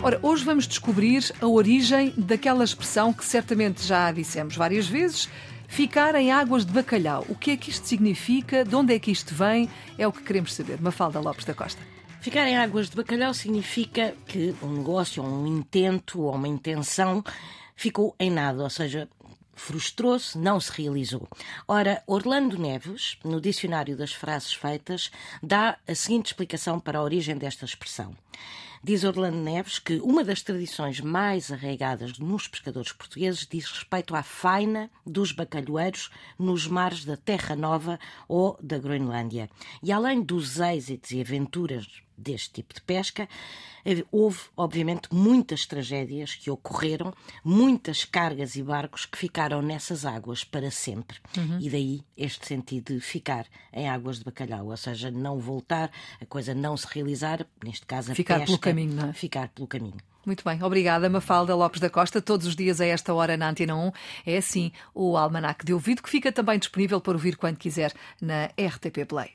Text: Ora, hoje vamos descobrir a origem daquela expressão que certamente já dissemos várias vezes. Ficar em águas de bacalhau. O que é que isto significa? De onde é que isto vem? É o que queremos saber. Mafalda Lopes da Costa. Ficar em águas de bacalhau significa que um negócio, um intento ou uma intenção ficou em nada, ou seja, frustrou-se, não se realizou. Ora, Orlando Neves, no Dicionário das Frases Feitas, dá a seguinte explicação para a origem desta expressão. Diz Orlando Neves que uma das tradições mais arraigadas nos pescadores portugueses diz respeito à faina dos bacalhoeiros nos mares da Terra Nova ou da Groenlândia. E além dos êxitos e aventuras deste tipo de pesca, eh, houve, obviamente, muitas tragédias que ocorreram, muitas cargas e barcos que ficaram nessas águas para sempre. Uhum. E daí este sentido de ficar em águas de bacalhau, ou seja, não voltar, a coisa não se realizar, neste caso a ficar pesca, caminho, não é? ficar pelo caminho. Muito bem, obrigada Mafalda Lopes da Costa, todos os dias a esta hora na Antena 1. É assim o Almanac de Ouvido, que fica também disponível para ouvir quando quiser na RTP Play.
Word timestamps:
Ora, 0.00 0.20
hoje 0.22 0.44
vamos 0.44 0.66
descobrir 0.68 1.34
a 1.40 1.46
origem 1.46 2.14
daquela 2.16 2.62
expressão 2.62 3.12
que 3.12 3.24
certamente 3.24 3.84
já 3.84 4.12
dissemos 4.12 4.56
várias 4.56 4.86
vezes. 4.86 5.28
Ficar 5.66 6.14
em 6.14 6.30
águas 6.30 6.64
de 6.64 6.72
bacalhau. 6.72 7.26
O 7.28 7.34
que 7.34 7.50
é 7.50 7.56
que 7.56 7.70
isto 7.70 7.86
significa? 7.86 8.64
De 8.64 8.74
onde 8.76 8.94
é 8.94 8.98
que 8.98 9.10
isto 9.10 9.34
vem? 9.34 9.68
É 9.98 10.06
o 10.06 10.12
que 10.12 10.22
queremos 10.22 10.54
saber. 10.54 10.80
Mafalda 10.80 11.18
Lopes 11.18 11.44
da 11.44 11.52
Costa. 11.52 11.82
Ficar 12.20 12.46
em 12.46 12.56
águas 12.56 12.88
de 12.88 12.96
bacalhau 12.96 13.34
significa 13.34 14.14
que 14.26 14.54
um 14.62 14.78
negócio, 14.78 15.22
um 15.22 15.46
intento 15.46 16.22
ou 16.22 16.34
uma 16.34 16.48
intenção 16.48 17.22
ficou 17.74 18.14
em 18.20 18.30
nada, 18.30 18.62
ou 18.62 18.70
seja, 18.70 19.08
frustrou-se, 19.54 20.38
não 20.38 20.60
se 20.60 20.70
realizou. 20.80 21.28
Ora, 21.66 22.02
Orlando 22.06 22.56
Neves, 22.56 23.18
no 23.24 23.40
Dicionário 23.40 23.96
das 23.96 24.12
Frases 24.12 24.52
Feitas, 24.52 25.10
dá 25.42 25.76
a 25.86 25.94
seguinte 25.94 26.26
explicação 26.26 26.78
para 26.78 26.98
a 26.98 27.02
origem 27.02 27.36
desta 27.36 27.64
expressão. 27.64 28.16
Diz 28.82 29.02
Orlando 29.04 29.38
Neves 29.38 29.78
que 29.78 29.98
uma 30.00 30.22
das 30.22 30.42
tradições 30.42 31.00
mais 31.00 31.50
arraigadas 31.50 32.18
nos 32.18 32.46
pescadores 32.46 32.92
portugueses 32.92 33.46
diz 33.50 33.70
respeito 33.70 34.14
à 34.14 34.22
faina 34.22 34.90
dos 35.04 35.32
bacalhoeiros 35.32 36.10
nos 36.38 36.66
mares 36.66 37.04
da 37.04 37.16
Terra 37.16 37.56
Nova 37.56 37.98
ou 38.28 38.58
da 38.62 38.78
Groenlândia. 38.78 39.50
E 39.82 39.90
além 39.90 40.22
dos 40.22 40.60
êxitos 40.60 41.10
e 41.10 41.20
aventuras 41.20 41.86
deste 42.18 42.54
tipo 42.54 42.74
de 42.74 42.82
pesca, 42.82 43.28
eh, 43.84 44.04
houve, 44.10 44.40
obviamente, 44.56 45.08
muitas 45.12 45.64
tragédias 45.64 46.34
que 46.34 46.50
ocorreram, 46.50 47.14
muitas 47.44 48.04
cargas 48.04 48.56
e 48.56 48.62
barcos 48.62 49.06
que 49.06 49.16
ficaram 49.16 49.62
nessas 49.62 50.04
águas 50.04 50.42
para 50.42 50.70
sempre. 50.70 51.18
Uhum. 51.36 51.58
E 51.60 51.70
daí 51.70 52.04
este 52.16 52.46
sentido 52.46 52.94
de 52.94 53.00
ficar 53.00 53.46
em 53.72 53.88
águas 53.88 54.18
de 54.18 54.24
bacalhau, 54.24 54.66
ou 54.66 54.76
seja, 54.76 55.10
não 55.10 55.38
voltar, 55.38 55.90
a 56.20 56.26
coisa 56.26 56.54
não 56.54 56.76
se 56.76 56.86
realizar, 56.92 57.46
neste 57.64 57.86
caso 57.86 58.10
a 58.12 58.14
ficar 58.14 58.40
pesca, 58.40 58.67
caminho, 58.68 58.94
não 58.94 59.08
é? 59.10 59.12
ficar 59.12 59.48
pelo 59.48 59.66
caminho. 59.66 59.96
Muito 60.26 60.44
bem, 60.44 60.62
obrigada 60.62 61.08
Mafalda 61.08 61.54
Lopes 61.54 61.80
da 61.80 61.88
Costa, 61.88 62.20
todos 62.20 62.46
os 62.46 62.54
dias 62.54 62.80
a 62.80 62.86
esta 62.86 63.14
hora 63.14 63.36
na 63.36 63.48
Antena 63.48 63.74
1. 63.74 63.92
É 64.26 64.36
assim 64.36 64.70
o 64.94 65.16
Almanac 65.16 65.64
de 65.64 65.72
Ouvido, 65.72 66.02
que 66.02 66.10
fica 66.10 66.30
também 66.30 66.58
disponível 66.58 67.00
para 67.00 67.14
ouvir 67.14 67.36
quando 67.36 67.56
quiser 67.56 67.94
na 68.20 68.44
RTP 68.46 69.06
Play. 69.08 69.26